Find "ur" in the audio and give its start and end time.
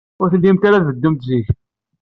0.21-0.27